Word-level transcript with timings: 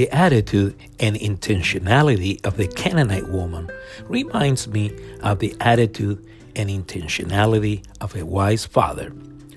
The 0.00 0.10
attitude 0.12 0.76
and 0.98 1.14
intentionality 1.14 2.42
of 2.46 2.56
the 2.56 2.66
Canaanite 2.66 3.28
woman 3.28 3.70
reminds 4.04 4.66
me 4.66 4.98
of 5.22 5.40
the 5.40 5.54
attitude 5.60 6.26
and 6.56 6.70
intentionality 6.70 7.84
of 8.00 8.16
a 8.16 8.24
wise 8.24 8.64
father 8.64 9.12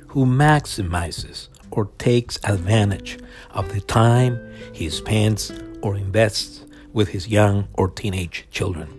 who 0.08 0.26
maximizes 0.26 1.48
or 1.72 1.86
takes 1.98 2.40
advantage 2.44 3.20
of 3.52 3.74
the 3.74 3.80
time 3.80 4.38
he 4.74 4.90
spends 4.90 5.50
or 5.82 5.96
invests 5.96 6.66
with 6.92 7.08
his 7.08 7.30
young 7.30 7.70
or 7.76 7.88
teenage 7.88 8.46
children 8.52 8.90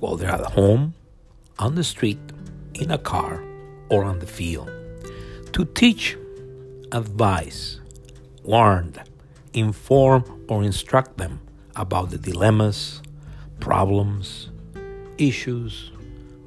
while 0.00 0.16
they're 0.16 0.28
at 0.28 0.44
home, 0.44 0.92
on 1.58 1.74
the 1.74 1.84
street, 1.84 2.18
in 2.74 2.90
a 2.90 2.98
car, 2.98 3.42
or 3.88 4.04
on 4.04 4.18
the 4.18 4.26
field. 4.26 4.70
To 5.54 5.64
teach, 5.64 6.18
advise, 6.92 7.80
warn, 8.42 8.92
inform, 9.56 10.44
or 10.48 10.62
instruct 10.62 11.16
them 11.16 11.40
about 11.74 12.10
the 12.10 12.18
dilemmas, 12.18 13.02
problems, 13.58 14.50
issues, 15.18 15.90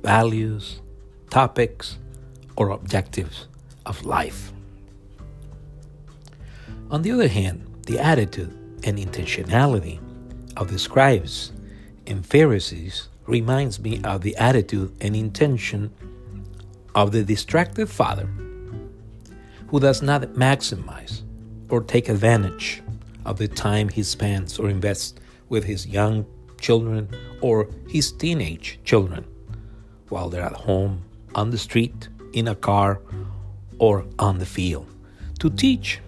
values, 0.04 0.82
topics, 1.30 1.98
or 2.56 2.70
objectives 2.70 3.48
of 3.86 4.06
life. 4.06 4.54
On 6.92 7.02
the 7.02 7.12
other 7.12 7.28
hand, 7.28 7.66
the 7.88 8.00
attitude 8.00 8.52
and 8.84 8.98
intentionality 8.98 10.00
of 10.56 10.72
the 10.72 10.80
scribes 10.80 11.52
and 12.06 12.26
Pharisees 12.26 13.10
reminds 13.26 13.80
me 13.80 14.02
of 14.04 14.22
the 14.22 14.36
attitude 14.38 14.96
and 15.02 15.16
intention 15.16 15.92
of 16.96 17.12
the 17.12 17.24
distracted 17.24 17.88
father 17.90 18.28
who 19.68 19.80
does 19.80 20.02
not 20.02 20.22
maximize 20.34 21.22
or 21.70 21.82
take 21.82 22.10
advantage 22.10 22.82
of 23.26 23.38
the 23.38 23.48
time 23.48 23.90
he 23.90 24.04
spends 24.04 24.60
or 24.60 24.70
invests 24.70 25.16
with 25.50 25.64
his 25.64 25.88
young 25.88 26.26
children 26.60 27.10
or 27.42 27.70
his 27.88 28.12
teenage 28.12 28.80
children 28.84 29.26
while 30.10 30.30
they're 30.30 30.44
at 30.44 30.54
home, 30.54 31.04
on 31.36 31.52
the 31.52 31.58
street, 31.58 32.10
in 32.34 32.48
a 32.48 32.56
car, 32.56 33.00
or 33.78 34.06
on 34.18 34.40
the 34.40 34.46
field. 34.46 34.88
To 35.40 35.50
teach, 35.50 36.00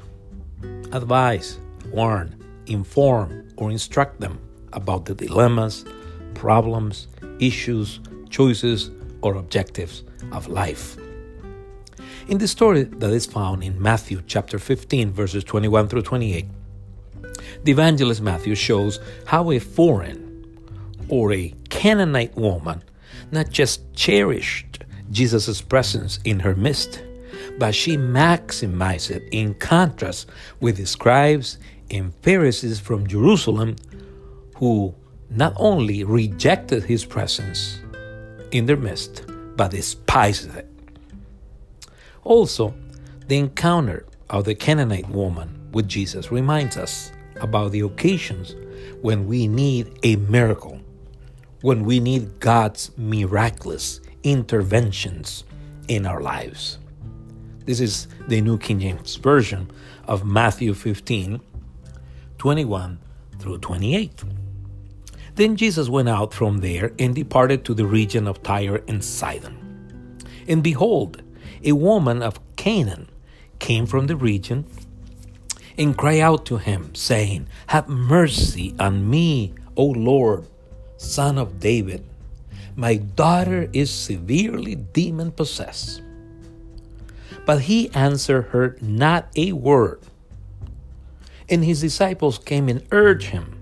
advise, 0.91 1.59
warn, 1.91 2.35
inform, 2.65 3.47
or 3.57 3.71
instruct 3.71 4.19
them 4.19 4.39
about 4.73 5.05
the 5.05 5.13
dilemmas, 5.13 5.85
problems, 6.33 7.07
issues, 7.39 7.99
choices, 8.29 8.91
or 9.21 9.35
objectives 9.35 10.03
of 10.31 10.47
life. 10.47 10.97
In 12.27 12.37
the 12.37 12.47
story 12.47 12.83
that 12.83 13.11
is 13.11 13.25
found 13.25 13.63
in 13.63 13.81
Matthew 13.81 14.21
chapter 14.25 14.57
15, 14.57 15.11
verses 15.11 15.43
21 15.43 15.87
through 15.87 16.03
28, 16.03 16.45
the 17.63 17.71
evangelist 17.71 18.21
Matthew 18.21 18.55
shows 18.55 18.99
how 19.25 19.51
a 19.51 19.59
foreign 19.59 20.27
or 21.09 21.33
a 21.33 21.53
Canaanite 21.69 22.35
woman 22.35 22.83
not 23.31 23.49
just 23.49 23.93
cherished 23.93 24.83
Jesus' 25.11 25.61
presence 25.61 26.19
in 26.23 26.39
her 26.39 26.55
midst, 26.55 27.03
but 27.59 27.75
she 27.75 27.97
maximized 27.97 29.11
it 29.11 29.23
in 29.31 29.53
contrast 29.55 30.29
with 30.59 30.77
the 30.77 30.85
scribes 30.85 31.59
and 31.89 32.13
Pharisees 32.21 32.79
from 32.79 33.05
Jerusalem 33.07 33.75
who 34.55 34.95
not 35.29 35.53
only 35.57 36.03
rejected 36.03 36.83
his 36.83 37.05
presence 37.05 37.79
in 38.51 38.65
their 38.65 38.77
midst, 38.77 39.25
but 39.55 39.71
despised 39.71 40.55
it. 40.55 40.67
Also, 42.23 42.73
the 43.27 43.37
encounter 43.37 44.05
of 44.29 44.45
the 44.45 44.55
Canaanite 44.55 45.09
woman 45.09 45.69
with 45.71 45.87
Jesus 45.87 46.31
reminds 46.31 46.77
us 46.77 47.11
about 47.41 47.71
the 47.71 47.81
occasions 47.81 48.55
when 49.01 49.27
we 49.27 49.47
need 49.47 49.99
a 50.03 50.15
miracle, 50.15 50.79
when 51.61 51.83
we 51.83 51.99
need 51.99 52.39
God's 52.39 52.91
miraculous 52.97 54.01
interventions 54.23 55.43
in 55.87 56.05
our 56.05 56.21
lives. 56.21 56.77
This 57.65 57.79
is 57.79 58.07
the 58.27 58.41
New 58.41 58.57
King 58.57 58.79
James 58.79 59.15
Version 59.17 59.69
of 60.07 60.25
Matthew 60.25 60.73
15 60.73 61.41
21 62.37 62.99
through 63.37 63.59
28. 63.59 64.23
Then 65.35 65.55
Jesus 65.55 65.89
went 65.89 66.09
out 66.09 66.33
from 66.33 66.57
there 66.57 66.91
and 66.97 67.13
departed 67.13 67.63
to 67.65 67.73
the 67.73 67.85
region 67.85 68.27
of 68.27 68.41
Tyre 68.41 68.83
and 68.87 69.03
Sidon. 69.03 70.17
And 70.47 70.63
behold, 70.63 71.21
a 71.63 71.73
woman 71.73 72.23
of 72.23 72.39
Canaan 72.55 73.09
came 73.59 73.85
from 73.85 74.07
the 74.07 74.15
region 74.15 74.65
and 75.81 75.97
cry 75.97 76.19
out 76.19 76.45
to 76.45 76.57
him, 76.57 76.93
saying, 76.93 77.47
Have 77.67 77.89
mercy 77.89 78.75
on 78.79 79.09
me, 79.09 79.53
O 79.75 79.85
Lord, 79.85 80.45
son 80.97 81.39
of 81.39 81.59
David. 81.59 82.05
My 82.75 82.97
daughter 82.97 83.67
is 83.73 83.89
severely 83.89 84.75
demon 84.75 85.31
possessed. 85.31 86.03
But 87.45 87.61
he 87.61 87.89
answered 87.93 88.43
her 88.53 88.77
not 88.79 89.27
a 89.35 89.53
word. 89.53 89.99
And 91.49 91.65
his 91.65 91.81
disciples 91.81 92.37
came 92.37 92.69
and 92.69 92.85
urged 92.91 93.29
him, 93.29 93.59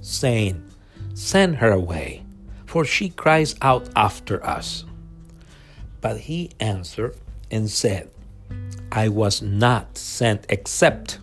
saying, 0.00 0.64
Send 1.12 1.56
her 1.56 1.70
away, 1.70 2.24
for 2.64 2.84
she 2.84 3.10
cries 3.10 3.54
out 3.60 3.88
after 3.94 4.44
us. 4.44 4.84
But 6.00 6.20
he 6.20 6.50
answered 6.58 7.16
and 7.50 7.68
said, 7.70 8.10
I 8.90 9.08
was 9.08 9.42
not 9.42 9.98
sent 9.98 10.46
except 10.48 11.18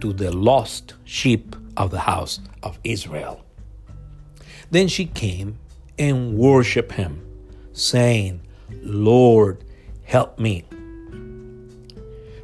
to 0.00 0.12
the 0.12 0.30
lost 0.34 0.94
sheep 1.04 1.56
of 1.76 1.90
the 1.90 2.00
house 2.00 2.40
of 2.62 2.78
Israel. 2.84 3.44
Then 4.70 4.88
she 4.88 5.06
came 5.06 5.58
and 5.98 6.36
worshiped 6.36 6.92
him, 6.92 7.24
saying, 7.72 8.40
Lord, 8.82 9.64
help 10.04 10.38
me. 10.38 10.64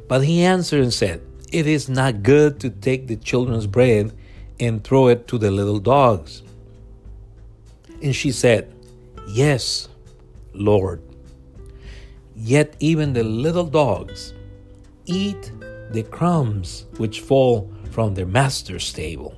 But 0.07 0.23
he 0.23 0.43
answered 0.43 0.81
and 0.81 0.93
said, 0.93 1.21
It 1.51 1.67
is 1.67 1.89
not 1.89 2.23
good 2.23 2.59
to 2.61 2.69
take 2.69 3.07
the 3.07 3.15
children's 3.15 3.67
bread 3.67 4.13
and 4.59 4.83
throw 4.83 5.07
it 5.07 5.27
to 5.27 5.37
the 5.37 5.51
little 5.51 5.79
dogs. 5.79 6.43
And 8.01 8.15
she 8.15 8.31
said, 8.31 8.73
Yes, 9.27 9.89
Lord. 10.53 11.01
Yet 12.35 12.75
even 12.79 13.13
the 13.13 13.23
little 13.23 13.65
dogs 13.65 14.33
eat 15.05 15.51
the 15.91 16.03
crumbs 16.03 16.85
which 16.97 17.21
fall 17.21 17.71
from 17.91 18.13
their 18.13 18.25
master's 18.25 18.91
table. 18.91 19.35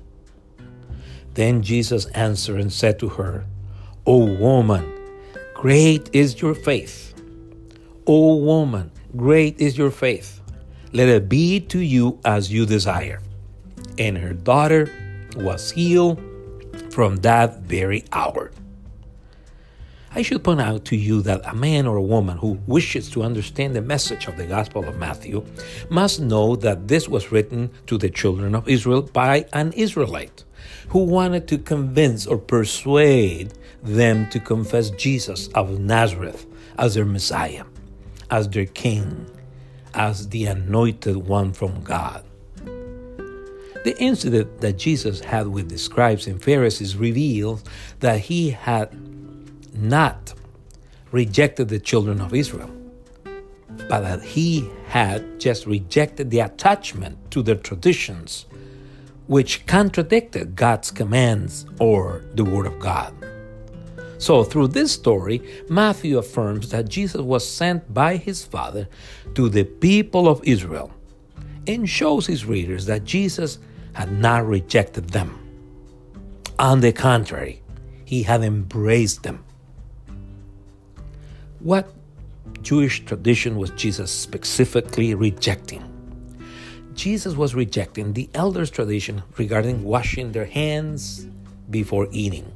Then 1.34 1.62
Jesus 1.62 2.06
answered 2.08 2.60
and 2.60 2.74
said 2.74 3.00
to 3.00 3.10
her, 3.10 3.46
O 4.06 4.26
woman, 4.26 4.92
great 5.54 6.10
is 6.14 6.42
your 6.42 6.56
faith. 6.56 7.14
O 8.08 8.38
woman, 8.38 8.92
great 9.16 9.60
is 9.60 9.78
your 9.78 9.92
faith. 9.92 10.42
Let 10.94 11.10
it 11.10 11.30
be 11.30 11.60
to 11.60 11.80
you 11.80 12.20
as 12.26 12.52
you 12.52 12.66
desire. 12.66 13.22
And 14.00 14.18
her 14.18 14.34
daughter 14.34 14.90
was 15.36 15.72
healed 15.72 16.22
from 16.90 17.18
that 17.18 17.60
very 17.60 18.06
hour. 18.12 18.52
I 20.18 20.24
should 20.24 20.44
point 20.44 20.62
out 20.62 20.84
to 20.86 20.96
you 20.96 21.22
that 21.22 21.46
a 21.46 21.54
man 21.54 21.86
or 21.86 21.96
a 21.96 22.02
woman 22.02 22.40
who 22.40 22.60
wishes 22.66 23.08
to 23.12 23.22
understand 23.22 23.76
the 23.76 23.84
message 23.84 24.26
of 24.26 24.36
the 24.36 24.48
Gospel 24.48 24.84
of 24.88 24.98
Matthew 24.98 25.46
must 25.92 26.20
know 26.20 26.56
that 26.56 26.88
this 26.88 27.08
was 27.08 27.32
written 27.32 27.70
to 27.86 28.00
the 28.00 28.10
children 28.10 28.56
of 28.56 28.68
Israel 28.68 29.04
by 29.04 29.46
an 29.54 29.74
Israelite 29.74 30.44
who 30.88 31.04
wanted 31.04 31.48
to 31.50 31.60
convince 31.60 32.26
or 32.26 32.40
persuade 32.40 33.54
them 33.84 34.28
to 34.32 34.40
confess 34.40 34.90
Jesus 34.90 35.50
of 35.50 35.80
Nazareth 35.80 36.48
as 36.80 36.96
their 36.96 37.06
Messiah, 37.06 37.66
as 38.32 38.50
their 38.50 38.66
King, 38.66 39.30
as 39.94 40.30
the 40.30 40.48
anointed 40.48 41.16
one 41.18 41.54
from 41.54 41.84
God. 41.84 42.26
The 43.84 43.96
incident 44.00 44.62
that 44.62 44.80
Jesus 44.80 45.20
had 45.20 45.48
with 45.50 45.70
the 45.70 45.78
scribes 45.78 46.26
and 46.26 46.44
Pharisees 46.44 46.96
reveals 46.96 47.64
that 48.00 48.20
he 48.22 48.50
had 48.50 48.90
not 49.78 50.34
rejected 51.12 51.70
the 51.70 51.80
children 51.80 52.22
of 52.22 52.34
Israel, 52.34 52.70
but 53.90 54.02
that 54.02 54.22
he 54.22 54.70
had 54.88 55.40
just 55.40 55.66
rejected 55.66 56.30
the 56.30 56.40
attachment 56.40 57.32
to 57.32 57.42
their 57.42 57.56
traditions, 57.56 58.46
which 59.28 59.66
contradicted 59.66 60.56
God's 60.56 60.92
commands 60.92 61.66
or 61.80 62.24
the 62.34 62.44
Word 62.44 62.66
of 62.66 62.80
God. 62.80 63.14
So, 64.20 64.44
through 64.44 64.70
this 64.70 64.92
story, 64.92 65.42
Matthew 65.70 66.18
affirms 66.18 66.70
that 66.70 66.90
Jesus 66.90 67.22
was 67.22 67.48
sent 67.48 67.94
by 67.94 68.18
his 68.18 68.44
Father 68.44 68.88
to 69.36 69.48
the 69.48 69.64
people 69.64 70.28
of 70.28 70.42
Israel 70.44 70.92
and 71.68 71.88
shows 71.88 72.26
his 72.26 72.46
readers 72.46 72.86
that 72.88 73.04
Jesus 73.04 73.60
had 73.94 74.12
not 74.12 74.48
rejected 74.48 75.10
them. 75.10 75.38
On 76.58 76.80
the 76.80 76.92
contrary, 76.92 77.62
he 78.06 78.24
had 78.24 78.42
embraced 78.42 79.24
them. 79.24 79.44
What 81.60 81.92
Jewish 82.62 83.04
tradition 83.06 83.58
was 83.58 83.72
Jesus 83.72 84.12
specifically 84.12 85.16
rejecting? 85.16 85.84
Jesus 86.94 87.36
was 87.36 87.56
rejecting 87.56 88.14
the 88.14 88.30
elders' 88.34 88.70
tradition 88.70 89.24
regarding 89.38 89.84
washing 89.84 90.32
their 90.32 90.46
hands 90.46 91.28
before 91.70 92.08
eating. 92.12 92.52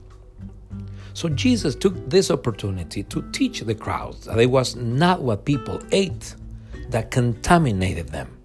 So 1.14 1.30
Jesus 1.30 1.76
took 1.76 2.10
this 2.10 2.32
opportunity 2.32 3.04
to 3.04 3.22
teach 3.32 3.62
the 3.62 3.76
crowds 3.76 4.26
that 4.26 4.40
it 4.40 4.50
was 4.50 4.76
not 4.76 5.22
what 5.22 5.46
people 5.46 5.82
ate 5.92 6.36
that 6.90 7.12
contaminated 7.12 8.10
them, 8.10 8.38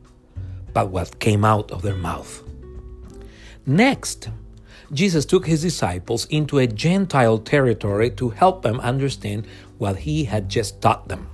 but 0.72 0.88
what 0.88 1.18
came 1.20 1.44
out 1.44 1.70
of 1.70 1.82
their 1.82 1.96
mouth. 1.96 2.42
Next, 3.66 4.28
Jesus 4.92 5.24
took 5.24 5.46
his 5.46 5.62
disciples 5.62 6.26
into 6.26 6.58
a 6.58 6.66
Gentile 6.66 7.38
territory 7.38 8.10
to 8.10 8.30
help 8.30 8.62
them 8.62 8.80
understand 8.80 9.46
what 9.78 9.96
he 9.96 10.24
had 10.24 10.48
just 10.48 10.80
taught 10.80 11.08
them. 11.08 11.28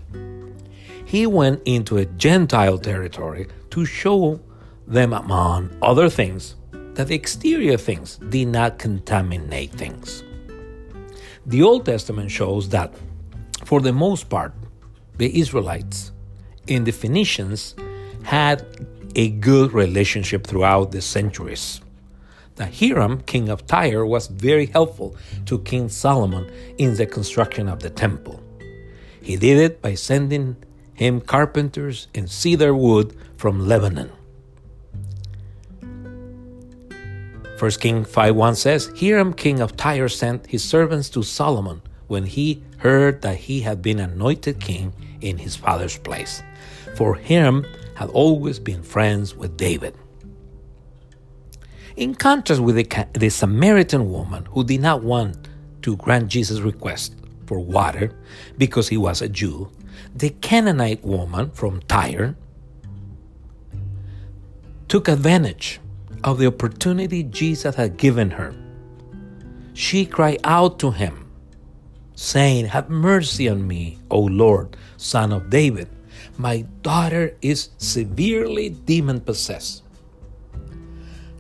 He 1.05 1.27
went 1.27 1.61
into 1.67 1.99
a 1.99 2.07
Gentile 2.07 2.79
territory 2.79 3.47
to 3.71 3.85
show 3.85 4.41
them, 4.87 5.13
among 5.13 5.77
other 5.83 6.09
things, 6.09 6.57
that 6.95 7.09
the 7.09 7.15
exterior 7.15 7.77
things 7.77 8.19
did 8.31 8.49
not 8.49 8.79
contaminate 8.79 9.73
things. 9.73 10.25
The 11.45 11.63
Old 11.63 11.85
Testament 11.85 12.31
shows 12.31 12.69
that, 12.71 12.95
for 13.65 13.81
the 13.81 13.93
most 13.93 14.29
part, 14.29 14.55
the 15.19 15.39
Israelites 15.39 16.13
and 16.69 16.87
the 16.87 16.93
Phoenicians 16.93 17.75
had 18.23 18.65
a 19.15 19.31
good 19.31 19.73
relationship 19.73 20.47
throughout 20.47 20.93
the 20.93 21.03
centuries. 21.03 21.81
The 22.57 22.67
Hiram, 22.67 23.23
king 23.23 23.49
of 23.49 23.67
Tyre, 23.67 24.05
was 24.05 24.27
very 24.27 24.67
helpful 24.67 25.17
to 25.47 25.59
King 25.61 25.89
Solomon 25.89 26.51
in 26.77 26.97
the 26.97 27.07
construction 27.07 27.69
of 27.69 27.81
the 27.81 27.91
temple. 27.91 28.43
He 29.23 29.37
did 29.37 29.59
it 29.59 29.81
by 29.81 29.95
sending 29.95 30.57
him 30.95 31.21
carpenters 31.21 32.09
and 32.15 32.31
cedar 32.31 32.75
wood 32.75 33.17
from 33.37 33.67
Lebanon. 33.67 34.11
1 37.59 37.71
King 37.73 38.05
5.1 38.05 38.57
says, 38.57 38.91
Hiram 38.99 39.33
king 39.33 39.61
of 39.61 39.77
Tyre 39.77 40.09
sent 40.09 40.49
his 40.49 40.65
servants 40.65 41.09
to 41.11 41.23
Solomon 41.23 41.81
when 42.09 42.27
he 42.27 42.63
heard 42.79 43.23
that 43.23 43.37
he 43.37 43.61
had 43.61 43.81
been 43.81 44.01
anointed 44.01 44.59
king 44.59 44.93
in 45.21 45.39
his 45.39 45.55
father's 45.55 45.97
place. 45.97 46.43
For 46.97 47.15
Hiram 47.15 47.65
had 47.95 48.11
always 48.11 48.59
been 48.59 48.83
friends 48.83 49.37
with 49.37 49.57
David. 49.57 49.95
In 51.97 52.15
contrast 52.15 52.61
with 52.61 52.77
the, 52.77 53.07
the 53.13 53.29
Samaritan 53.29 54.11
woman 54.11 54.47
who 54.47 54.65
did 54.65 54.81
not 54.81 55.03
want 55.03 55.49
to 55.83 55.97
grant 55.97 56.29
Jesus' 56.29 56.61
request 56.61 57.17
for 57.47 57.59
water 57.59 58.17
because 58.57 58.89
he 58.89 58.97
was 58.97 59.21
a 59.21 59.29
Jew, 59.29 59.71
the 60.15 60.31
Canaanite 60.31 61.05
woman 61.05 61.51
from 61.51 61.81
Tyre 61.83 62.35
took 64.89 65.09
advantage 65.09 65.81
of 66.25 66.39
the 66.39 66.47
opportunity 66.47 67.23
Jesus 67.25 67.75
had 67.75 67.97
given 67.97 68.31
her. 68.31 68.55
She 69.75 70.07
cried 70.07 70.41
out 70.45 70.79
to 70.81 70.91
him, 70.91 71.31
saying, 72.15 72.67
Have 72.67 72.91
mercy 72.91 73.49
on 73.49 73.67
me, 73.67 73.99
O 74.11 74.21
Lord, 74.21 74.77
son 74.97 75.33
of 75.33 75.51
David. 75.51 75.89
My 76.37 76.63
daughter 76.83 77.37
is 77.43 77.71
severely 77.79 78.71
demon 78.71 79.21
possessed. 79.21 79.83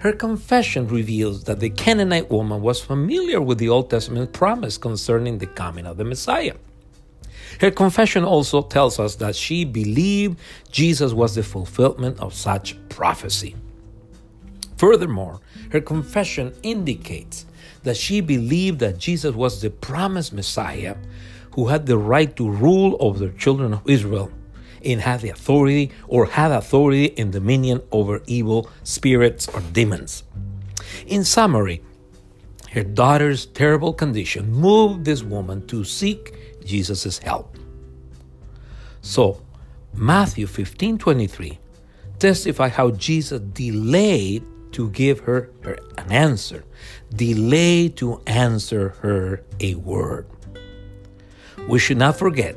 Her 0.02 0.12
confession 0.12 0.88
reveals 0.88 1.44
that 1.44 1.60
the 1.60 1.70
Canaanite 1.70 2.28
woman 2.28 2.60
was 2.60 2.80
familiar 2.80 3.40
with 3.40 3.58
the 3.58 3.68
Old 3.68 3.88
Testament 3.88 4.32
promise 4.32 4.76
concerning 4.76 5.38
the 5.38 5.46
coming 5.46 5.86
of 5.86 5.96
the 5.96 6.04
Messiah. 6.04 6.56
Her 7.60 7.70
confession 7.70 8.24
also 8.24 8.62
tells 8.62 8.98
us 8.98 9.14
that 9.16 9.36
she 9.36 9.64
believed 9.64 10.40
Jesus 10.72 11.12
was 11.12 11.36
the 11.36 11.44
fulfillment 11.44 12.18
of 12.18 12.34
such 12.34 12.76
prophecy. 12.88 13.54
Furthermore, 14.76 15.38
her 15.70 15.80
confession 15.80 16.52
indicates 16.64 17.46
that 17.84 17.96
she 17.96 18.20
believed 18.20 18.80
that 18.80 18.98
Jesus 18.98 19.36
was 19.36 19.62
the 19.62 19.70
promised 19.70 20.32
Messiah 20.32 20.96
who 21.54 21.68
had 21.68 21.86
the 21.86 21.96
right 21.96 22.34
to 22.34 22.50
rule 22.50 22.96
over 22.98 23.20
the 23.20 23.38
children 23.38 23.72
of 23.72 23.88
Israel 23.88 24.32
and 24.84 25.00
had 25.00 25.20
the 25.20 25.30
authority 25.30 25.90
or 26.08 26.26
had 26.26 26.50
authority 26.50 27.16
and 27.18 27.32
dominion 27.32 27.82
over 27.90 28.22
evil 28.26 28.68
spirits 28.84 29.48
or 29.48 29.60
demons. 29.72 30.24
In 31.06 31.24
summary, 31.24 31.82
her 32.72 32.82
daughter's 32.82 33.46
terrible 33.46 33.92
condition 33.92 34.50
moved 34.50 35.04
this 35.04 35.22
woman 35.22 35.66
to 35.66 35.84
seek 35.84 36.64
Jesus' 36.64 37.18
help. 37.18 37.56
So, 39.02 39.42
Matthew 39.94 40.46
15 40.46 40.98
23 40.98 41.58
testify 42.18 42.68
how 42.68 42.92
Jesus 42.92 43.40
delayed 43.40 44.44
to 44.72 44.88
give 44.90 45.20
her, 45.20 45.50
her 45.62 45.78
an 45.98 46.10
answer, 46.12 46.64
delay 47.14 47.88
to 47.90 48.22
answer 48.26 48.90
her 49.00 49.44
a 49.60 49.74
word. 49.74 50.26
We 51.68 51.78
should 51.78 51.98
not 51.98 52.16
forget 52.16 52.56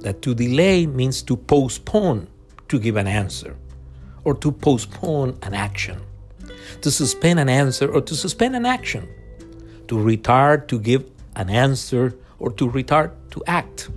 that 0.00 0.22
to 0.22 0.34
delay 0.34 0.86
means 0.86 1.22
to 1.22 1.36
postpone 1.36 2.28
to 2.68 2.78
give 2.78 2.96
an 2.96 3.06
answer 3.06 3.56
or 4.24 4.34
to 4.34 4.52
postpone 4.52 5.38
an 5.42 5.54
action, 5.54 6.00
to 6.82 6.90
suspend 6.90 7.40
an 7.40 7.48
answer 7.48 7.90
or 7.90 8.00
to 8.00 8.14
suspend 8.14 8.54
an 8.54 8.66
action, 8.66 9.08
to 9.88 9.96
retard 9.96 10.68
to 10.68 10.78
give 10.78 11.04
an 11.36 11.50
answer 11.50 12.16
or 12.38 12.50
to 12.52 12.70
retard 12.70 13.12
to 13.30 13.42
act, 13.46 13.90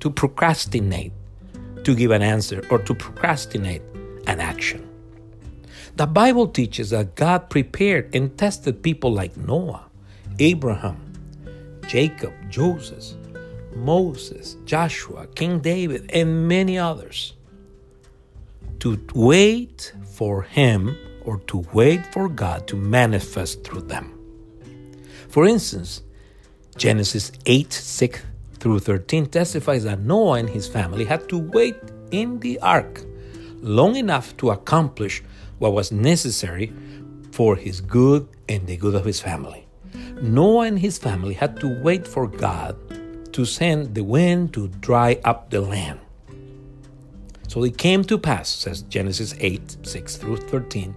to 0.00 0.10
procrastinate 0.10 1.12
to 1.84 1.94
give 1.94 2.10
an 2.10 2.22
answer 2.22 2.64
or 2.70 2.78
to 2.78 2.94
procrastinate 2.94 3.82
an 4.26 4.40
action. 4.40 4.88
The 5.96 6.06
Bible 6.06 6.48
teaches 6.48 6.90
that 6.90 7.14
God 7.14 7.50
prepared 7.50 8.14
and 8.14 8.36
tested 8.36 8.82
people 8.82 9.12
like 9.12 9.36
Noah, 9.36 9.84
Abraham, 10.38 10.98
Jacob, 11.86 12.32
Joseph, 12.48 13.16
Moses, 13.76 14.56
Joshua, 14.64 15.26
King 15.34 15.60
David, 15.60 16.10
and 16.12 16.48
many 16.48 16.78
others 16.78 17.34
to 18.80 18.98
wait 19.14 19.92
for 20.04 20.42
Him 20.42 20.96
or 21.24 21.38
to 21.46 21.64
wait 21.72 22.04
for 22.12 22.28
God 22.28 22.66
to 22.68 22.76
manifest 22.76 23.64
through 23.64 23.82
them. 23.82 24.18
For 25.28 25.46
instance, 25.46 26.02
Genesis 26.76 27.32
8 27.46 27.72
6 27.72 28.22
through 28.58 28.78
13 28.78 29.26
testifies 29.26 29.84
that 29.84 30.00
Noah 30.00 30.38
and 30.38 30.48
his 30.48 30.66
family 30.66 31.04
had 31.04 31.28
to 31.28 31.38
wait 31.38 31.76
in 32.10 32.40
the 32.40 32.58
ark 32.60 33.02
long 33.60 33.96
enough 33.96 34.36
to 34.38 34.50
accomplish 34.50 35.22
what 35.58 35.72
was 35.72 35.92
necessary 35.92 36.72
for 37.32 37.56
his 37.56 37.80
good 37.80 38.26
and 38.48 38.66
the 38.66 38.76
good 38.76 38.94
of 38.94 39.04
his 39.04 39.20
family. 39.20 39.66
Noah 40.20 40.66
and 40.66 40.78
his 40.78 40.98
family 40.98 41.34
had 41.34 41.60
to 41.60 41.68
wait 41.82 42.06
for 42.06 42.26
God 42.26 42.76
to 43.34 43.44
send 43.44 43.96
the 43.96 44.04
wind 44.04 44.54
to 44.54 44.68
dry 44.78 45.18
up 45.24 45.50
the 45.50 45.60
land. 45.60 45.98
So 47.48 47.64
it 47.64 47.76
came 47.76 48.04
to 48.04 48.16
pass, 48.16 48.48
says 48.48 48.82
Genesis 48.82 49.34
8 49.40 49.78
6 49.82 50.16
through 50.16 50.36
13, 50.36 50.94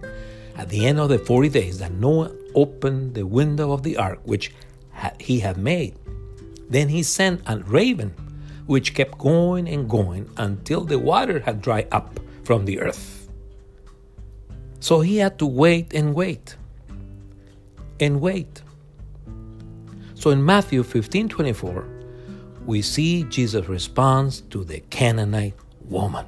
at 0.56 0.68
the 0.68 0.86
end 0.86 1.00
of 1.00 1.08
the 1.08 1.18
40 1.18 1.48
days 1.48 1.78
that 1.80 1.92
Noah 1.94 2.32
opened 2.54 3.14
the 3.14 3.26
window 3.26 3.72
of 3.72 3.82
the 3.82 3.96
ark 3.96 4.20
which 4.22 4.54
he 5.18 5.40
had 5.40 5.58
made. 5.58 5.96
Then 6.70 6.88
he 6.88 7.02
sent 7.02 7.42
a 7.46 7.58
raven 7.58 8.14
which 8.66 8.94
kept 8.94 9.18
going 9.18 9.68
and 9.68 9.90
going 9.90 10.30
until 10.36 10.84
the 10.84 10.98
water 10.98 11.40
had 11.40 11.60
dried 11.60 11.88
up 11.90 12.20
from 12.44 12.66
the 12.66 12.78
earth. 12.80 13.28
So 14.78 15.00
he 15.00 15.16
had 15.16 15.40
to 15.40 15.46
wait 15.46 15.92
and 15.92 16.14
wait 16.14 16.56
and 17.98 18.20
wait. 18.20 18.62
So 20.14 20.30
in 20.30 20.44
Matthew 20.44 20.84
15 20.84 21.28
24, 21.28 21.97
we 22.68 22.82
see 22.82 23.24
Jesus' 23.24 23.66
response 23.66 24.42
to 24.50 24.62
the 24.62 24.80
Canaanite 24.90 25.54
woman. 25.88 26.26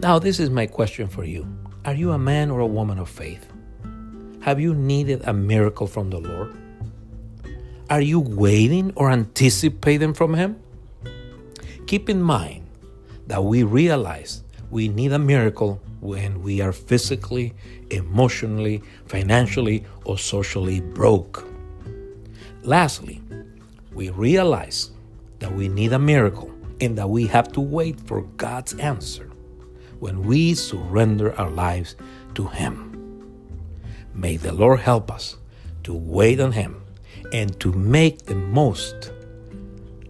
Now, 0.00 0.18
this 0.18 0.40
is 0.40 0.50
my 0.50 0.66
question 0.66 1.06
for 1.06 1.22
you 1.22 1.46
Are 1.84 1.94
you 1.94 2.10
a 2.10 2.18
man 2.18 2.50
or 2.50 2.58
a 2.58 2.66
woman 2.66 2.98
of 2.98 3.08
faith? 3.08 3.46
Have 4.40 4.58
you 4.58 4.74
needed 4.74 5.22
a 5.24 5.32
miracle 5.32 5.86
from 5.86 6.10
the 6.10 6.18
Lord? 6.18 6.52
Are 7.90 8.00
you 8.00 8.18
waiting 8.18 8.92
or 8.96 9.08
anticipating 9.08 10.14
from 10.14 10.34
Him? 10.34 10.56
Keep 11.86 12.10
in 12.10 12.20
mind 12.20 12.66
that 13.28 13.44
we 13.44 13.62
realize 13.62 14.42
we 14.72 14.88
need 14.88 15.12
a 15.12 15.18
miracle 15.20 15.80
when 16.00 16.42
we 16.42 16.60
are 16.60 16.72
physically, 16.72 17.54
emotionally, 17.90 18.82
financially, 19.06 19.84
or 20.04 20.18
socially 20.18 20.80
broke. 20.80 21.46
Lastly, 22.64 23.22
we 23.94 24.10
realize 24.10 24.90
that 25.38 25.52
we 25.52 25.68
need 25.68 25.92
a 25.92 25.98
miracle 25.98 26.50
and 26.80 26.96
that 26.98 27.08
we 27.08 27.26
have 27.26 27.52
to 27.52 27.60
wait 27.60 28.00
for 28.00 28.22
God's 28.36 28.74
answer 28.74 29.30
when 30.00 30.24
we 30.24 30.54
surrender 30.54 31.38
our 31.38 31.50
lives 31.50 31.96
to 32.34 32.46
Him. 32.46 32.90
May 34.14 34.36
the 34.36 34.52
Lord 34.52 34.80
help 34.80 35.10
us 35.10 35.36
to 35.84 35.94
wait 35.94 36.40
on 36.40 36.52
Him 36.52 36.82
and 37.32 37.58
to 37.60 37.72
make 37.72 38.26
the 38.26 38.34
most 38.34 39.12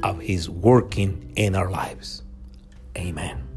of 0.03 0.21
His 0.21 0.49
working 0.49 1.33
in 1.37 1.55
our 1.55 1.71
lives. 1.71 2.23
Amen. 2.97 3.52